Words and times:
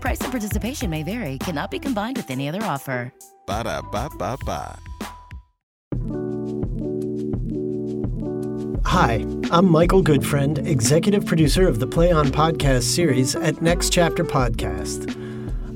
Price 0.00 0.20
and 0.22 0.30
participation 0.30 0.90
may 0.90 1.02
vary, 1.02 1.36
cannot 1.38 1.70
be 1.70 1.78
combined 1.78 2.16
with 2.16 2.30
any 2.30 2.48
other 2.48 2.62
offer. 2.62 3.12
Ba 3.46 3.64
da 3.64 3.82
ba 3.82 4.08
ba 4.16 4.36
ba. 4.46 4.78
Hi, 8.86 9.24
I'm 9.52 9.70
Michael 9.70 10.02
Goodfriend, 10.02 10.66
executive 10.66 11.24
producer 11.24 11.68
of 11.68 11.78
the 11.78 11.86
Play 11.86 12.10
On 12.10 12.26
podcast 12.26 12.82
series 12.82 13.36
at 13.36 13.62
Next 13.62 13.92
Chapter 13.92 14.24
Podcast. 14.24 15.14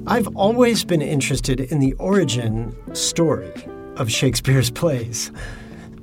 I've 0.07 0.27
always 0.37 0.85
been 0.85 1.03
interested 1.03 1.61
in 1.61 1.79
the 1.79 1.93
origin 1.95 2.75
story 2.95 3.53
of 3.97 4.11
Shakespeare's 4.11 4.71
plays. 4.71 5.31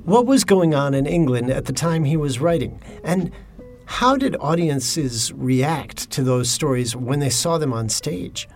What 0.04 0.26
was 0.26 0.44
going 0.44 0.74
on 0.74 0.94
in 0.94 1.06
England 1.06 1.50
at 1.50 1.66
the 1.66 1.72
time 1.72 2.04
he 2.04 2.16
was 2.16 2.40
writing? 2.40 2.80
And 3.04 3.30
how 3.92 4.16
did 4.16 4.34
audiences 4.40 5.34
react 5.34 6.10
to 6.10 6.22
those 6.22 6.50
stories 6.50 6.96
when 6.96 7.18
they 7.18 7.28
saw 7.28 7.58
them 7.58 7.74
on 7.74 7.90
stage? 7.90 8.48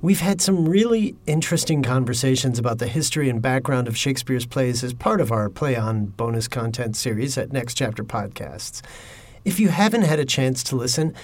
We've 0.00 0.20
had 0.20 0.40
some 0.40 0.68
really 0.68 1.16
interesting 1.26 1.82
conversations 1.82 2.56
about 2.56 2.78
the 2.78 2.86
history 2.86 3.28
and 3.28 3.42
background 3.42 3.88
of 3.88 3.96
Shakespeare's 3.96 4.46
plays 4.46 4.84
as 4.84 4.94
part 4.94 5.20
of 5.20 5.32
our 5.32 5.50
Play 5.50 5.74
On 5.74 6.06
bonus 6.06 6.46
content 6.46 6.94
series 6.94 7.36
at 7.36 7.50
Next 7.50 7.74
Chapter 7.74 8.04
Podcasts. 8.04 8.80
If 9.44 9.58
you 9.58 9.70
haven't 9.70 10.02
had 10.02 10.20
a 10.20 10.24
chance 10.24 10.62
to 10.64 10.76
listen, 10.76 11.14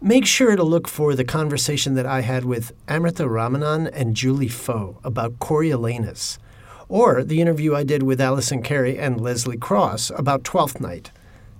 make 0.00 0.26
sure 0.26 0.56
to 0.56 0.64
look 0.64 0.88
for 0.88 1.14
the 1.14 1.24
conversation 1.24 1.94
that 1.94 2.04
I 2.04 2.22
had 2.22 2.44
with 2.44 2.72
Amrita 2.88 3.26
Ramanan 3.26 3.90
and 3.92 4.16
Julie 4.16 4.48
Foh 4.48 4.98
about 5.04 5.38
Coriolanus, 5.38 6.38
or 6.88 7.22
the 7.22 7.40
interview 7.40 7.76
I 7.76 7.84
did 7.84 8.02
with 8.02 8.20
Allison 8.20 8.60
Carey 8.60 8.98
and 8.98 9.20
Lezlie 9.20 9.60
Cross 9.60 10.10
about 10.16 10.42
Twelfth 10.42 10.80
Night. 10.80 11.12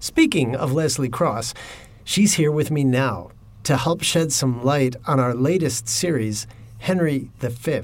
Speaking 0.02 0.56
of 0.56 0.72
Lezlie 0.72 1.12
Cross, 1.12 1.54
she's 2.02 2.34
here 2.34 2.50
with 2.50 2.72
me 2.72 2.82
now 2.82 3.30
to 3.62 3.76
help 3.76 4.02
shed 4.02 4.32
some 4.32 4.64
light 4.64 4.96
on 5.06 5.20
our 5.20 5.32
latest 5.32 5.88
series, 5.88 6.44
Henry 6.80 7.30
V. 7.38 7.82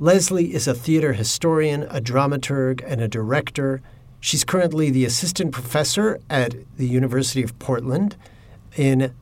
Lezlie 0.00 0.50
is 0.50 0.66
a 0.66 0.74
theater 0.74 1.12
historian, 1.12 1.84
a 1.84 2.00
dramaturg, 2.00 2.82
and 2.84 3.00
a 3.00 3.06
director. 3.06 3.80
She's 4.18 4.42
currently 4.42 4.90
the 4.90 5.04
assistant 5.04 5.52
professor 5.52 6.18
at 6.28 6.56
the 6.76 6.88
University 6.88 7.44
of 7.44 7.56
Portland 7.60 8.16
in 8.76 9.14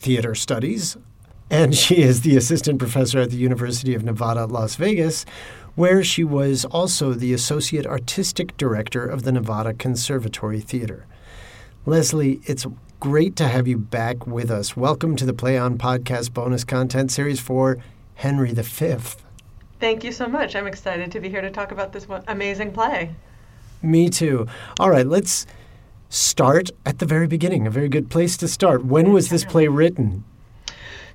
theater 0.00 0.34
studies, 0.34 0.96
and 1.50 1.72
she 1.84 2.02
is 2.02 2.22
the 2.22 2.36
assistant 2.36 2.80
professor 2.80 3.20
at 3.20 3.30
the 3.30 3.36
University 3.36 3.94
of 3.94 4.02
Nevada, 4.02 4.46
Las 4.46 4.74
Vegas, 4.74 5.24
where 5.76 6.02
she 6.02 6.24
was 6.24 6.64
also 6.64 7.12
the 7.12 7.32
associate 7.32 7.86
artistic 7.86 8.56
director 8.56 9.06
of 9.06 9.22
the 9.22 9.30
Nevada 9.30 9.72
Conservatory 9.72 10.58
Theater. 10.60 11.06
Lezlie, 11.86 12.40
it's 12.48 12.66
great 12.98 13.36
to 13.36 13.46
have 13.46 13.68
you 13.68 13.76
back 13.76 14.26
with 14.26 14.50
us. 14.50 14.74
Welcome 14.74 15.16
to 15.16 15.26
the 15.26 15.34
Play 15.34 15.58
On 15.58 15.76
Podcast 15.76 16.32
bonus 16.32 16.64
content 16.64 17.12
series 17.12 17.40
for 17.40 17.76
Henry 18.14 18.54
V. 18.54 18.96
Thank 19.80 20.02
you 20.02 20.10
so 20.10 20.26
much. 20.26 20.56
I'm 20.56 20.66
excited 20.66 21.12
to 21.12 21.20
be 21.20 21.28
here 21.28 21.42
to 21.42 21.50
talk 21.50 21.72
about 21.72 21.92
this 21.92 22.06
amazing 22.26 22.72
play. 22.72 23.14
Me 23.82 24.08
too. 24.08 24.46
All 24.80 24.88
right, 24.88 25.06
let's 25.06 25.46
start 26.08 26.70
at 26.86 27.00
the 27.00 27.06
very 27.06 27.26
beginning. 27.26 27.66
A 27.66 27.70
very 27.70 27.90
good 27.90 28.08
place 28.08 28.38
to 28.38 28.48
start. 28.48 28.86
When 28.86 29.12
was 29.12 29.28
this 29.28 29.44
play 29.44 29.68
written? 29.68 30.24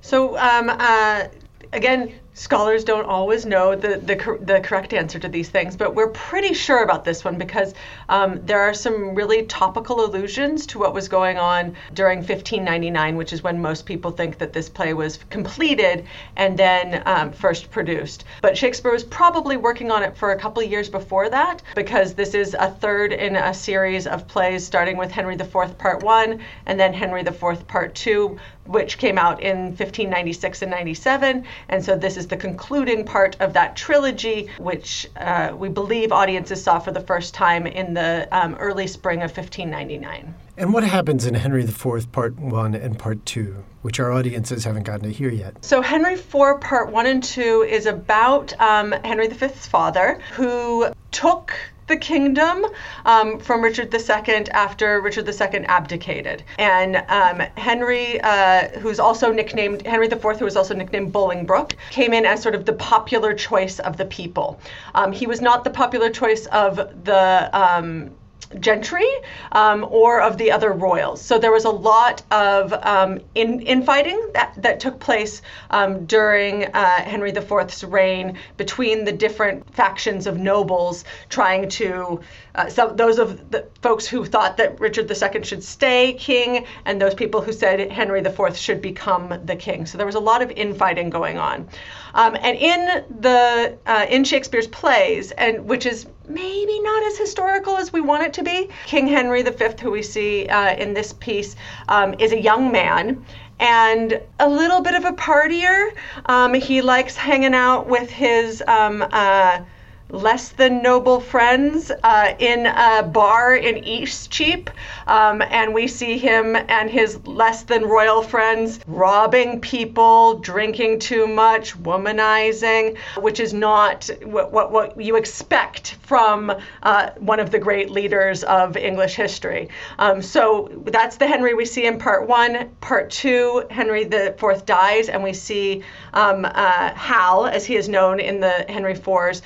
So, 0.02 0.38
um, 0.38 0.70
uh, 0.70 1.24
again, 1.72 2.14
scholars 2.40 2.84
don't 2.84 3.04
always 3.04 3.44
know 3.44 3.76
the, 3.76 3.98
the, 3.98 4.38
the, 4.40 4.60
correct 4.60 4.94
answer 4.94 5.18
to 5.18 5.28
these 5.28 5.50
things, 5.50 5.76
but 5.76 5.94
we're 5.94 6.08
pretty 6.08 6.54
sure 6.54 6.82
about 6.82 7.04
this 7.04 7.22
one 7.22 7.36
because 7.36 7.74
um, 8.08 8.40
there 8.46 8.60
are 8.60 8.72
some 8.72 9.14
really 9.14 9.42
topical 9.44 10.02
allusions 10.06 10.64
to 10.64 10.78
what 10.78 10.94
was 10.94 11.06
going 11.06 11.36
on 11.36 11.76
during 11.92 12.20
1599, 12.20 13.18
which 13.18 13.34
is 13.34 13.42
when 13.42 13.60
most 13.60 13.84
people 13.84 14.10
think 14.10 14.38
that 14.38 14.54
this 14.54 14.70
play 14.70 14.94
was 14.94 15.18
completed 15.28 16.06
and 16.36 16.58
then 16.58 17.02
um, 17.04 17.30
first 17.30 17.70
produced. 17.70 18.24
But 18.40 18.56
Shakespeare 18.56 18.92
was 18.92 19.04
probably 19.04 19.58
working 19.58 19.90
on 19.90 20.02
it 20.02 20.16
for 20.16 20.30
a 20.30 20.38
couple 20.38 20.62
years 20.62 20.88
before 20.88 21.28
that 21.28 21.60
because 21.74 22.14
this 22.14 22.32
is 22.32 22.56
a 22.58 22.70
third 22.70 23.12
in 23.12 23.36
a 23.36 23.52
series 23.52 24.06
of 24.06 24.26
plays 24.26 24.64
starting 24.64 24.96
with 24.96 25.10
Henry 25.10 25.34
IV, 25.34 25.76
Part 25.76 26.02
1, 26.02 26.40
and 26.64 26.80
then 26.80 26.94
Henry 26.94 27.20
IV, 27.20 27.66
Part 27.68 27.94
2, 27.94 28.38
which 28.70 28.98
came 28.98 29.18
out 29.18 29.42
in 29.42 29.56
1596 29.76 30.62
and 30.62 30.70
97. 30.70 31.44
And 31.68 31.84
so 31.84 31.96
this 31.96 32.16
is 32.16 32.29
the 32.30 32.36
concluding 32.36 33.04
part 33.04 33.36
of 33.40 33.52
that 33.52 33.76
trilogy, 33.76 34.48
which 34.58 35.06
uh, 35.16 35.52
we 35.54 35.68
believe 35.68 36.12
audiences 36.12 36.62
saw 36.62 36.78
for 36.78 36.92
the 36.92 37.00
first 37.00 37.34
time 37.34 37.66
in 37.66 37.92
the 37.92 38.26
um, 38.32 38.54
early 38.54 38.86
spring 38.86 39.18
of 39.18 39.36
1599. 39.36 40.34
And 40.56 40.72
what 40.72 40.84
happens 40.84 41.26
in 41.26 41.34
Henry 41.34 41.64
IV, 41.64 42.12
Part 42.12 42.38
1 42.38 42.74
and 42.74 42.98
Part 42.98 43.24
2, 43.26 43.64
which 43.82 43.98
our 43.98 44.12
audiences 44.12 44.64
haven't 44.64 44.84
gotten 44.84 45.04
to 45.04 45.12
hear 45.12 45.30
yet? 45.30 45.64
So, 45.64 45.82
Henry 45.82 46.14
IV, 46.14 46.60
Part 46.60 46.90
1 46.90 47.06
and 47.06 47.22
2 47.22 47.66
is 47.68 47.86
about 47.86 48.58
um, 48.60 48.92
Henry 49.04 49.28
V's 49.28 49.66
father, 49.66 50.20
who 50.32 50.86
took 51.10 51.54
the 51.90 51.96
kingdom 51.96 52.64
um, 53.04 53.38
from 53.40 53.60
Richard 53.60 53.92
II 53.92 54.50
after 54.52 55.00
Richard 55.00 55.28
II 55.28 55.66
abdicated. 55.66 56.42
And 56.58 56.96
um, 57.08 57.40
Henry, 57.56 58.20
uh, 58.22 58.68
who's 58.78 58.98
also 58.98 59.30
nicknamed 59.32 59.84
Henry 59.84 60.06
IV, 60.06 60.22
who 60.22 60.44
was 60.46 60.56
also 60.56 60.74
nicknamed 60.74 61.12
Bolingbroke, 61.12 61.74
came 61.90 62.14
in 62.14 62.24
as 62.24 62.40
sort 62.42 62.54
of 62.54 62.64
the 62.64 62.72
popular 62.74 63.34
choice 63.34 63.80
of 63.80 63.98
the 63.98 64.06
people. 64.06 64.58
Um, 64.94 65.12
he 65.12 65.26
was 65.26 65.40
not 65.40 65.64
the 65.64 65.70
popular 65.70 66.08
choice 66.10 66.46
of 66.46 66.76
the 67.04 67.50
um, 67.52 68.12
gentry 68.58 69.08
um, 69.52 69.86
or 69.90 70.20
of 70.20 70.36
the 70.36 70.50
other 70.50 70.72
royals. 70.72 71.22
So 71.22 71.38
there 71.38 71.52
was 71.52 71.64
a 71.64 71.70
lot 71.70 72.22
of 72.30 72.72
um, 72.72 73.20
in, 73.34 73.60
infighting 73.60 74.30
that, 74.34 74.54
that 74.56 74.80
took 74.80 74.98
place 74.98 75.42
um, 75.70 76.04
during 76.06 76.64
uh, 76.74 77.02
Henry 77.02 77.30
IV's 77.30 77.84
reign 77.84 78.36
between 78.56 79.04
the 79.04 79.12
different 79.12 79.72
factions 79.74 80.26
of 80.26 80.38
nobles 80.38 81.04
trying 81.28 81.68
to, 81.68 82.20
uh, 82.56 82.68
so 82.68 82.88
those 82.88 83.18
of 83.18 83.50
the 83.50 83.66
folks 83.82 84.06
who 84.06 84.24
thought 84.24 84.56
that 84.56 84.80
Richard 84.80 85.10
II 85.10 85.42
should 85.44 85.62
stay 85.62 86.14
king 86.14 86.66
and 86.84 87.00
those 87.00 87.14
people 87.14 87.40
who 87.40 87.52
said 87.52 87.90
Henry 87.92 88.20
IV 88.20 88.56
should 88.56 88.82
become 88.82 89.40
the 89.44 89.56
king. 89.56 89.86
So 89.86 89.96
there 89.96 90.06
was 90.06 90.16
a 90.16 90.20
lot 90.20 90.42
of 90.42 90.50
infighting 90.50 91.10
going 91.10 91.38
on. 91.38 91.68
Um, 92.14 92.36
and 92.40 92.56
in 92.56 93.04
the 93.20 93.78
uh, 93.86 94.06
in 94.08 94.24
Shakespeare's 94.24 94.66
plays, 94.66 95.30
and 95.32 95.64
which 95.66 95.86
is 95.86 96.06
maybe 96.30 96.80
not 96.80 97.02
as 97.04 97.18
historical 97.18 97.76
as 97.76 97.92
we 97.92 98.00
want 98.00 98.22
it 98.22 98.32
to 98.34 98.42
be, 98.42 98.68
King 98.86 99.06
Henry 99.06 99.42
V, 99.42 99.64
who 99.80 99.90
we 99.90 100.02
see 100.02 100.46
uh, 100.46 100.74
in 100.76 100.94
this 100.94 101.12
piece, 101.12 101.56
um, 101.88 102.14
is 102.18 102.32
a 102.32 102.40
young 102.40 102.72
man 102.72 103.24
and 103.58 104.20
a 104.38 104.48
little 104.48 104.80
bit 104.80 104.94
of 104.94 105.04
a 105.04 105.12
partier. 105.12 105.90
Um, 106.26 106.54
he 106.54 106.80
likes 106.80 107.16
hanging 107.16 107.54
out 107.54 107.86
with 107.86 108.10
his 108.10 108.62
um, 108.66 109.04
uh, 109.12 109.60
less 110.10 110.50
than 110.50 110.82
noble 110.82 111.20
friends 111.20 111.90
uh, 112.02 112.34
in 112.38 112.66
a 112.66 113.02
bar 113.02 113.54
in 113.56 113.84
Eastcheap. 113.84 114.70
Um, 115.06 115.42
and 115.42 115.74
we 115.74 115.86
see 115.86 116.18
him 116.18 116.56
and 116.56 116.90
his 116.90 117.24
less 117.26 117.62
than 117.64 117.84
royal 117.84 118.22
friends 118.22 118.80
robbing 118.86 119.60
people, 119.60 120.38
drinking 120.38 121.00
too 121.00 121.26
much, 121.26 121.76
womanizing, 121.82 122.96
which 123.18 123.40
is 123.40 123.52
not 123.52 124.10
what, 124.22 124.52
what, 124.52 124.72
what 124.72 125.00
you 125.00 125.16
expect 125.16 125.96
from 126.02 126.52
uh, 126.82 127.10
one 127.18 127.40
of 127.40 127.50
the 127.50 127.58
great 127.58 127.90
leaders 127.90 128.44
of 128.44 128.76
English 128.76 129.14
history. 129.14 129.68
Um, 129.98 130.22
so 130.22 130.70
that's 130.86 131.16
the 131.16 131.26
Henry 131.26 131.54
we 131.54 131.64
see 131.64 131.86
in 131.86 131.98
part 131.98 132.28
one. 132.28 132.70
Part 132.80 133.10
two, 133.10 133.64
Henry 133.70 134.02
IV 134.02 134.66
dies, 134.66 135.08
and 135.08 135.22
we 135.22 135.32
see 135.32 135.82
um, 136.14 136.44
uh, 136.44 136.94
Hal, 136.94 137.46
as 137.46 137.64
he 137.64 137.76
is 137.76 137.88
known 137.88 138.20
in 138.20 138.40
the 138.40 138.64
Henry 138.68 138.94
IVs, 138.94 139.42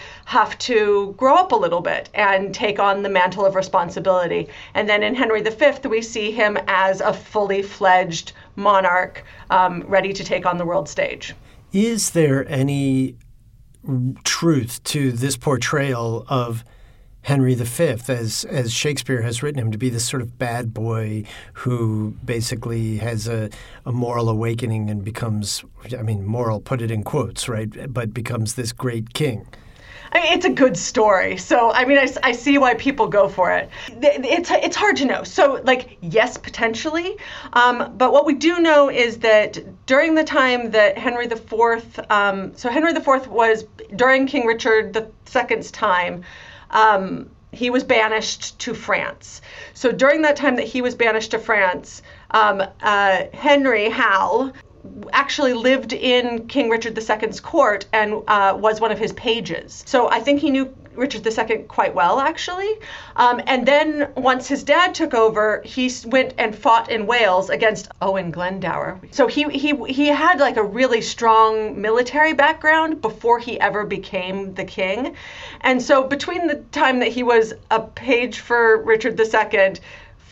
have 0.55 0.59
to 0.61 1.15
grow 1.17 1.35
up 1.35 1.51
a 1.53 1.57
little 1.57 1.81
bit 1.81 2.09
and 2.15 2.55
take 2.55 2.79
on 2.79 3.03
the 3.03 3.09
mantle 3.09 3.45
of 3.45 3.57
responsibility. 3.57 4.49
And 4.75 4.89
then 4.89 5.03
in 5.03 5.15
Henry 5.15 5.43
V, 5.43 5.89
we 5.89 6.01
see 6.01 6.31
him 6.31 6.57
as 6.69 7.01
a 7.01 7.13
fully 7.13 7.63
fledged 7.63 8.33
monarch 8.55 9.25
um, 9.51 9.83
ready 9.89 10.13
to 10.13 10.23
take 10.23 10.47
on 10.47 10.59
the 10.59 10.65
world 10.65 10.89
stage. 10.89 11.35
Is 11.73 12.11
there 12.11 12.49
any 12.49 13.17
truth 14.23 14.83
to 14.85 15.11
this 15.11 15.37
portrayal 15.37 16.25
of 16.29 16.65
Henry 17.23 17.55
V, 17.55 17.97
as 18.13 18.45
as 18.45 18.71
Shakespeare 18.71 19.23
has 19.23 19.43
written 19.43 19.59
him, 19.59 19.73
to 19.73 19.79
be 19.79 19.89
this 19.89 20.07
sort 20.07 20.23
of 20.23 20.39
bad 20.39 20.73
boy 20.75 21.25
who 21.55 22.15
basically 22.25 22.99
has 22.99 23.27
a, 23.27 23.49
a 23.87 23.93
moral 23.93 24.29
awakening 24.29 24.91
and 24.91 25.03
becomes, 25.03 25.65
I 25.99 26.03
mean, 26.03 26.25
moral, 26.27 26.61
put 26.61 26.83
it 26.83 26.91
in 26.91 27.03
quotes, 27.03 27.49
right? 27.49 27.93
But 27.93 28.13
becomes 28.13 28.55
this 28.55 28.73
great 28.73 29.15
king. 29.15 29.47
I 30.13 30.21
mean, 30.21 30.33
it's 30.33 30.45
a 30.45 30.51
good 30.51 30.77
story. 30.77 31.37
So, 31.37 31.73
I 31.73 31.85
mean, 31.85 31.99
I, 31.99 32.09
I 32.23 32.33
see 32.33 32.59
why 32.59 32.75
people 32.75 33.09
go 33.09 33.29
for 33.29 33.53
it. 33.53 33.69
It's, 33.89 34.51
it's 34.51 34.77
hard 34.77 34.97
to 34.97 35.05
know. 35.05 35.25
So, 35.25 35.61
like, 35.65 35.99
yes, 36.01 36.37
potentially. 36.37 37.17
Um, 37.53 37.95
but 37.97 38.13
what 38.13 38.27
we 38.27 38.35
do 38.35 38.61
know 38.61 38.91
is 38.91 39.19
that 39.19 39.59
during 39.87 40.15
the 40.15 40.25
time 40.25 40.71
that 40.71 40.97
Henry 40.99 41.27
IV, 41.27 42.01
um, 42.11 42.57
so 42.57 42.71
Henry 42.71 42.93
IV 42.93 43.29
was 43.29 43.65
during 43.97 44.27
King 44.27 44.47
Richard 44.47 44.97
II's 45.35 45.71
time, 45.71 46.25
um, 46.71 47.29
he 47.55 47.71
was 47.71 47.85
banished 47.85 48.59
to 48.59 48.75
France. 48.75 49.41
So 49.75 49.93
during 49.93 50.23
that 50.23 50.37
time 50.37 50.57
that 50.57 50.67
he 50.67 50.83
was 50.83 50.95
banished 50.95 51.31
to 51.31 51.39
France, 51.39 52.03
um, 52.33 52.63
uh, 52.83 53.25
Henry 53.33 53.89
Hal 53.89 54.53
actually 55.13 55.55
lived 55.55 55.93
in 55.93 56.47
King 56.47 56.69
Richard 56.69 56.99
II's 56.99 57.41
court 57.41 57.87
and 57.93 58.23
uh, 58.29 58.57
was 58.59 58.81
one 58.81 58.93
of 58.93 58.99
his 58.99 59.13
pages. 59.13 59.83
So 59.87 60.11
I 60.11 60.21
think 60.21 60.41
he 60.41 60.51
knew 60.51 60.75
Richard 60.97 61.27
II 61.27 61.65
quite 61.65 61.95
well, 61.95 62.21
actually. 62.21 62.71
Um, 63.17 63.41
and 63.47 63.67
then 63.67 64.13
once 64.17 64.49
his 64.49 64.63
dad 64.63 64.95
took 64.95 65.15
over, 65.15 65.63
he 65.65 65.91
went 66.07 66.35
and 66.39 66.57
fought 66.57 66.91
in 66.91 67.07
Wales 67.07 67.51
against 67.51 67.89
Owen 68.01 68.31
Glendower. 68.31 69.01
So 69.11 69.27
he 69.27 69.45
he 69.45 69.75
he 69.87 70.07
had 70.07 70.39
like 70.39 70.57
a 70.57 70.63
really 70.63 71.01
strong 71.01 71.81
military 71.81 72.33
background 72.33 73.01
before 73.01 73.39
he 73.39 73.59
ever 73.61 73.85
became 73.85 74.55
the 74.55 74.65
king. 74.65 75.17
And 75.61 75.83
so 75.83 76.05
between 76.05 76.47
the 76.47 76.57
time 76.73 77.01
that 77.01 77.09
he 77.09 77.23
was 77.23 77.55
a 77.71 77.81
page 77.81 78.41
for 78.41 78.83
Richard 78.83 79.19
II 79.19 79.75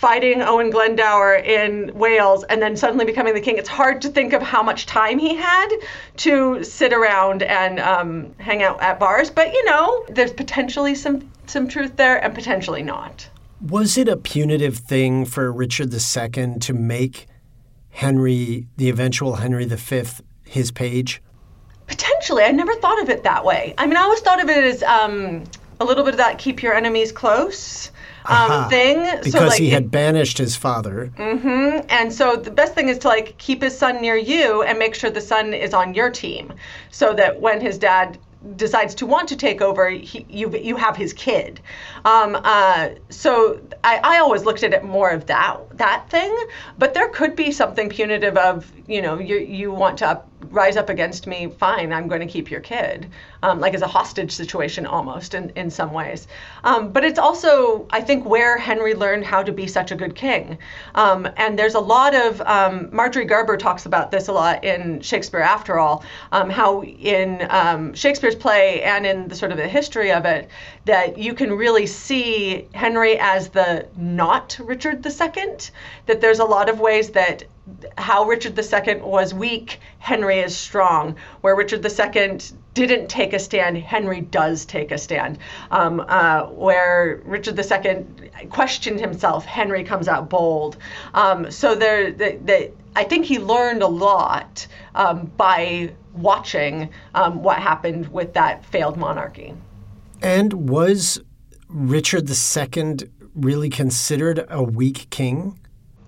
fighting 0.02 0.42
Owen 0.42 0.68
Glendower 0.68 1.36
in 1.36 1.92
Wales 1.94 2.42
and 2.48 2.60
then 2.60 2.76
suddenly 2.76 3.04
becoming 3.04 3.34
the 3.34 3.40
king, 3.40 3.56
it's 3.56 3.68
hard 3.68 4.02
to 4.02 4.08
think 4.08 4.32
of 4.32 4.42
how 4.42 4.60
much 4.60 4.84
time 4.84 5.16
he 5.16 5.36
had 5.36 5.68
to 6.16 6.64
sit 6.64 6.92
around 6.92 7.44
and 7.44 7.78
um, 7.78 8.34
hang 8.38 8.64
out 8.64 8.82
at 8.82 8.98
bars. 8.98 9.30
But 9.30 9.52
you 9.52 9.64
know, 9.64 10.04
there's 10.08 10.32
potentially 10.32 10.96
some 10.96 11.30
some 11.46 11.68
truth 11.68 11.94
there 11.96 12.22
and 12.22 12.34
potentially 12.34 12.82
not. 12.82 13.28
Was 13.60 13.96
it 13.96 14.08
a 14.08 14.16
punitive 14.16 14.76
thing 14.76 15.24
for 15.24 15.52
Richard 15.52 15.94
II 15.94 16.58
to 16.58 16.72
make 16.72 17.28
Henry, 17.90 18.66
the 18.78 18.88
eventual 18.88 19.36
Henry 19.36 19.66
V, 19.66 20.02
his 20.44 20.72
page? 20.72 21.22
Potentially. 21.86 22.42
I 22.42 22.50
never 22.50 22.74
thought 22.74 23.00
of 23.00 23.08
it 23.08 23.22
that 23.22 23.44
way. 23.44 23.72
I 23.78 23.86
mean, 23.86 23.96
I 23.96 24.00
always 24.00 24.20
thought 24.20 24.42
of 24.42 24.48
it 24.48 24.64
as 24.64 24.82
um, 24.82 25.44
a 25.82 25.84
little 25.84 26.04
bit 26.04 26.14
of 26.14 26.18
that 26.18 26.38
keep 26.38 26.62
your 26.62 26.74
enemies 26.74 27.12
close 27.12 27.90
um, 28.26 28.68
thing. 28.70 29.02
Because 29.22 29.32
so, 29.32 29.46
like, 29.46 29.58
he 29.58 29.70
had 29.70 29.90
banished 29.90 30.38
his 30.38 30.56
father. 30.56 31.12
Mm-hmm. 31.16 31.86
And 31.88 32.12
so 32.12 32.36
the 32.36 32.50
best 32.50 32.74
thing 32.74 32.88
is 32.88 32.98
to 32.98 33.08
like 33.08 33.36
keep 33.38 33.62
his 33.62 33.76
son 33.76 34.00
near 34.00 34.16
you 34.16 34.62
and 34.62 34.78
make 34.78 34.94
sure 34.94 35.10
the 35.10 35.20
son 35.20 35.52
is 35.52 35.74
on 35.74 35.94
your 35.94 36.10
team, 36.10 36.52
so 36.90 37.12
that 37.14 37.40
when 37.40 37.60
his 37.60 37.78
dad 37.78 38.18
decides 38.56 38.94
to 38.96 39.06
want 39.06 39.28
to 39.28 39.36
take 39.36 39.60
over, 39.60 39.88
he, 39.90 40.26
you 40.28 40.56
you 40.56 40.76
have 40.76 40.96
his 40.96 41.12
kid. 41.12 41.60
Um, 42.04 42.38
uh, 42.42 42.90
so 43.08 43.60
I, 43.84 44.00
I 44.02 44.18
always 44.18 44.44
looked 44.44 44.62
at 44.62 44.72
it 44.72 44.84
more 44.84 45.10
of 45.10 45.26
that 45.26 45.58
that 45.78 46.08
thing, 46.10 46.36
but 46.78 46.94
there 46.94 47.08
could 47.08 47.36
be 47.36 47.52
something 47.52 47.88
punitive 47.88 48.36
of 48.36 48.70
you 48.86 49.02
know 49.02 49.18
you 49.18 49.38
you 49.38 49.72
want 49.72 49.98
to 49.98 50.08
up, 50.08 50.28
rise 50.50 50.76
up 50.76 50.88
against 50.88 51.26
me, 51.26 51.48
fine, 51.58 51.92
I'm 51.92 52.08
going 52.08 52.20
to 52.20 52.26
keep 52.26 52.50
your 52.50 52.60
kid, 52.60 53.10
um, 53.42 53.60
like 53.60 53.74
as 53.74 53.82
a 53.82 53.86
hostage 53.86 54.32
situation 54.32 54.86
almost 54.86 55.34
in, 55.34 55.50
in 55.50 55.70
some 55.70 55.92
ways. 55.92 56.28
Um, 56.64 56.92
but 56.92 57.04
it's 57.04 57.18
also, 57.18 57.86
I 57.90 58.00
think, 58.00 58.24
where 58.24 58.58
Henry 58.58 58.94
learned 58.94 59.24
how 59.24 59.42
to 59.42 59.52
be 59.52 59.66
such 59.66 59.92
a 59.92 59.94
good 59.94 60.14
king. 60.14 60.58
Um, 60.94 61.28
and 61.36 61.58
there's 61.58 61.74
a 61.74 61.80
lot 61.80 62.14
of, 62.14 62.40
um, 62.42 62.88
Marjorie 62.92 63.24
Garber 63.24 63.56
talks 63.56 63.86
about 63.86 64.10
this 64.10 64.28
a 64.28 64.32
lot 64.32 64.64
in 64.64 65.00
Shakespeare 65.00 65.40
After 65.40 65.78
All, 65.78 66.04
um, 66.32 66.50
how 66.50 66.82
in 66.82 67.46
um, 67.50 67.94
Shakespeare's 67.94 68.36
play 68.36 68.82
and 68.82 69.06
in 69.06 69.28
the 69.28 69.34
sort 69.34 69.52
of 69.52 69.58
the 69.58 69.68
history 69.68 70.12
of 70.12 70.24
it, 70.24 70.48
that 70.84 71.18
you 71.18 71.34
can 71.34 71.52
really 71.52 71.86
see 71.86 72.68
Henry 72.74 73.18
as 73.18 73.48
the 73.48 73.86
not 73.96 74.58
Richard 74.60 75.04
II, 75.06 75.56
that 76.06 76.20
there's 76.20 76.38
a 76.38 76.44
lot 76.44 76.68
of 76.68 76.80
ways 76.80 77.10
that 77.10 77.44
how 77.96 78.24
Richard 78.24 78.58
II 78.58 78.96
was 79.02 79.32
weak, 79.32 79.80
Henry 79.98 80.40
is 80.40 80.56
strong. 80.56 81.16
Where 81.42 81.54
Richard 81.54 81.84
II 81.84 82.38
didn't 82.74 83.08
take 83.08 83.32
a 83.32 83.38
stand, 83.38 83.78
Henry 83.78 84.20
does 84.20 84.64
take 84.64 84.90
a 84.90 84.98
stand. 84.98 85.38
Um, 85.70 86.04
uh, 86.08 86.46
where 86.46 87.20
Richard 87.24 87.58
II 87.58 88.30
questioned 88.50 89.00
himself, 89.00 89.44
Henry 89.44 89.84
comes 89.84 90.08
out 90.08 90.28
bold. 90.28 90.76
Um, 91.14 91.50
so 91.50 91.74
there, 91.74 92.10
the, 92.10 92.38
the, 92.44 92.72
I 92.96 93.04
think 93.04 93.26
he 93.26 93.38
learned 93.38 93.82
a 93.82 93.88
lot 93.88 94.66
um, 94.94 95.30
by 95.36 95.92
watching 96.14 96.90
um, 97.14 97.42
what 97.42 97.58
happened 97.58 98.08
with 98.08 98.34
that 98.34 98.64
failed 98.64 98.96
monarchy. 98.96 99.54
And 100.20 100.68
was 100.68 101.20
Richard 101.68 102.28
II 102.28 102.96
really 103.34 103.70
considered 103.70 104.44
a 104.48 104.62
weak 104.62 105.08
king? 105.10 105.58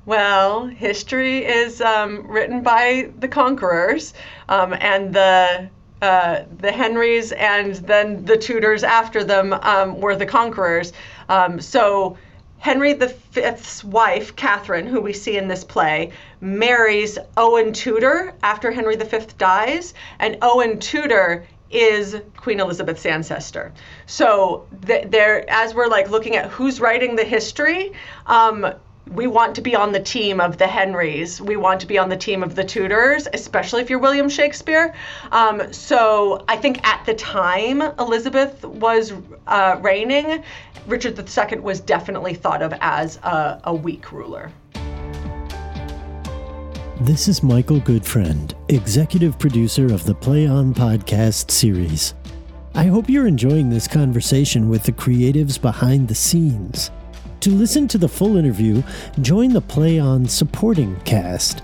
Well, 0.06 0.66
history 0.66 1.46
is 1.46 1.80
um, 1.80 2.26
written 2.26 2.62
by 2.62 3.10
the 3.18 3.28
conquerors, 3.28 4.12
um, 4.48 4.74
and 4.78 5.14
the 5.14 5.70
uh, 6.02 6.44
the 6.58 6.70
Henrys 6.70 7.32
and 7.32 7.76
then 7.76 8.26
the 8.26 8.36
Tudors 8.36 8.82
after 8.82 9.24
them 9.24 9.54
um, 9.54 10.00
were 10.00 10.14
the 10.14 10.26
conquerors. 10.26 10.92
Um, 11.30 11.58
so 11.58 12.18
Henry 12.58 12.92
V's 12.92 13.82
wife, 13.82 14.36
Catherine, 14.36 14.86
who 14.86 15.00
we 15.00 15.14
see 15.14 15.38
in 15.38 15.48
this 15.48 15.64
play, 15.64 16.12
marries 16.42 17.18
Owen 17.38 17.72
Tudor 17.72 18.34
after 18.42 18.70
Henry 18.70 18.96
V 18.96 19.18
dies, 19.38 19.94
and 20.18 20.36
Owen 20.42 20.78
Tudor 20.78 21.46
is 21.70 22.20
Queen 22.36 22.60
Elizabeth's 22.60 23.06
ancestor. 23.06 23.72
So 24.04 24.66
th- 24.86 25.08
there, 25.10 25.48
as 25.50 25.74
we're 25.74 25.88
like 25.88 26.10
looking 26.10 26.36
at 26.36 26.50
who's 26.50 26.80
writing 26.80 27.16
the 27.16 27.24
history, 27.24 27.92
um, 28.26 28.74
we 29.12 29.26
want 29.26 29.54
to 29.56 29.60
be 29.60 29.76
on 29.76 29.92
the 29.92 30.00
team 30.00 30.40
of 30.40 30.58
the 30.58 30.66
Henrys. 30.66 31.40
We 31.40 31.56
want 31.56 31.80
to 31.80 31.86
be 31.86 31.98
on 31.98 32.08
the 32.08 32.16
team 32.16 32.42
of 32.42 32.54
the 32.54 32.64
Tudors, 32.64 33.28
especially 33.32 33.82
if 33.82 33.90
you're 33.90 33.98
William 33.98 34.28
Shakespeare. 34.28 34.94
Um, 35.30 35.72
so 35.72 36.44
I 36.48 36.56
think 36.56 36.84
at 36.86 37.04
the 37.04 37.14
time 37.14 37.82
Elizabeth 37.98 38.64
was 38.64 39.12
uh, 39.46 39.78
reigning, 39.82 40.42
Richard 40.86 41.18
II 41.18 41.60
was 41.60 41.80
definitely 41.80 42.34
thought 42.34 42.62
of 42.62 42.72
as 42.80 43.16
a, 43.18 43.60
a 43.64 43.74
weak 43.74 44.10
ruler. 44.12 44.50
This 47.00 47.28
is 47.28 47.42
Michael 47.42 47.80
Goodfriend, 47.80 48.54
executive 48.68 49.38
producer 49.38 49.86
of 49.86 50.04
the 50.04 50.14
Play 50.14 50.46
On 50.46 50.72
podcast 50.72 51.50
series. 51.50 52.14
I 52.74 52.84
hope 52.84 53.10
you're 53.10 53.26
enjoying 53.26 53.68
this 53.68 53.86
conversation 53.86 54.68
with 54.68 54.84
the 54.84 54.92
creatives 54.92 55.60
behind 55.60 56.08
the 56.08 56.14
scenes. 56.14 56.90
To 57.44 57.50
listen 57.50 57.86
to 57.88 57.98
the 57.98 58.08
full 58.08 58.38
interview, 58.38 58.82
join 59.20 59.52
the 59.52 59.60
Play 59.60 59.98
On 59.98 60.24
supporting 60.24 60.98
cast 61.00 61.62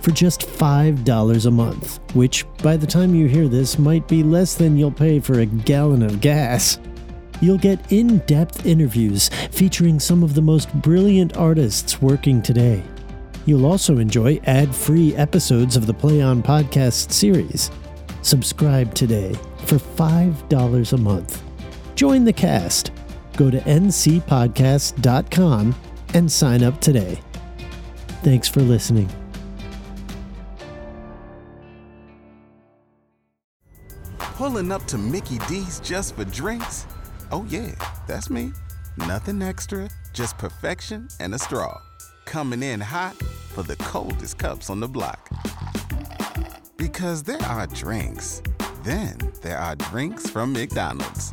for 0.00 0.10
just 0.10 0.48
$5 0.48 1.44
a 1.44 1.50
month, 1.50 2.00
which 2.14 2.46
by 2.62 2.78
the 2.78 2.86
time 2.86 3.14
you 3.14 3.26
hear 3.28 3.46
this 3.46 3.78
might 3.78 4.08
be 4.08 4.22
less 4.22 4.54
than 4.54 4.78
you'll 4.78 4.90
pay 4.90 5.20
for 5.20 5.40
a 5.40 5.44
gallon 5.44 6.02
of 6.02 6.22
gas. 6.22 6.78
You'll 7.42 7.58
get 7.58 7.92
in 7.92 8.20
depth 8.20 8.64
interviews 8.64 9.28
featuring 9.50 10.00
some 10.00 10.22
of 10.22 10.32
the 10.32 10.40
most 10.40 10.72
brilliant 10.80 11.36
artists 11.36 12.00
working 12.00 12.40
today. 12.40 12.82
You'll 13.44 13.66
also 13.66 13.98
enjoy 13.98 14.40
ad 14.44 14.74
free 14.74 15.14
episodes 15.14 15.76
of 15.76 15.86
the 15.86 15.92
Play 15.92 16.22
On 16.22 16.42
podcast 16.42 17.12
series. 17.12 17.70
Subscribe 18.22 18.94
today 18.94 19.34
for 19.66 19.76
$5 19.76 20.92
a 20.94 20.96
month. 20.96 21.42
Join 21.96 22.24
the 22.24 22.32
cast 22.32 22.92
Go 23.38 23.50
to 23.50 23.60
ncpodcast.com 23.60 25.74
and 26.14 26.30
sign 26.30 26.62
up 26.64 26.80
today. 26.80 27.20
Thanks 28.24 28.48
for 28.48 28.60
listening. 28.60 29.08
Pulling 34.18 34.72
up 34.72 34.84
to 34.86 34.98
Mickey 34.98 35.38
D's 35.48 35.78
just 35.78 36.16
for 36.16 36.24
drinks? 36.24 36.88
Oh, 37.30 37.46
yeah, 37.48 37.76
that's 38.08 38.28
me. 38.28 38.50
Nothing 38.96 39.40
extra, 39.40 39.88
just 40.12 40.36
perfection 40.36 41.06
and 41.20 41.32
a 41.32 41.38
straw. 41.38 41.80
Coming 42.24 42.64
in 42.64 42.80
hot 42.80 43.14
for 43.54 43.62
the 43.62 43.76
coldest 43.76 44.38
cups 44.38 44.68
on 44.68 44.80
the 44.80 44.88
block. 44.88 45.30
Because 46.76 47.22
there 47.22 47.40
are 47.42 47.68
drinks, 47.68 48.42
then 48.82 49.16
there 49.42 49.58
are 49.58 49.76
drinks 49.76 50.28
from 50.28 50.52
McDonald's. 50.52 51.32